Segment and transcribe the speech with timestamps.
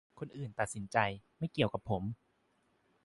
[0.19, 0.97] คนอื่นตัดสินใจ
[1.37, 2.03] ไม่เกี่ยวกับผม